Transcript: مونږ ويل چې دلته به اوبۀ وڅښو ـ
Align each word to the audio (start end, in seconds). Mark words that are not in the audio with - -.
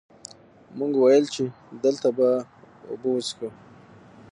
مونږ 0.77 0.93
ويل 0.97 1.25
چې 1.33 1.43
دلته 1.83 2.07
به 2.17 2.29
اوبۀ 2.89 3.09
وڅښو 3.13 3.47
ـ 3.51 3.55